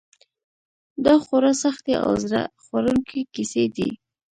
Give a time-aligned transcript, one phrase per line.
[1.05, 3.89] دا خورا سختې او زړه خوړونکې کیسې دي.